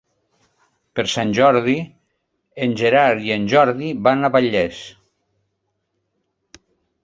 [0.99, 1.75] Per Sant Jordi
[2.67, 4.83] en Gerard i en Jordi van a Vallés.